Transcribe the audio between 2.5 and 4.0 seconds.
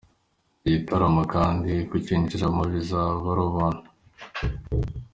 bikazaba ari ubuntu.